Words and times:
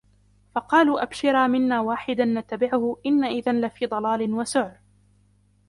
فقالوا 0.55 1.03
أبشرا 1.03 1.47
منا 1.47 1.81
واحدا 1.81 2.25
نتبعه 2.25 2.97
إنا 3.05 3.27
إذا 3.27 3.51
لفي 3.53 3.85
ضلال 3.85 4.33
وسعر 4.33 4.79